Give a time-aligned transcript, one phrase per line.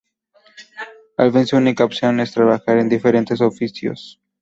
[1.17, 4.19] Al fin su única opción es trabajar en diferentes oficios.